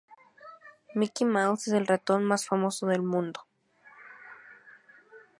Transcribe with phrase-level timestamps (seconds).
[0.95, 3.45] Mickey Mouse es el ratón más famoso del mundo.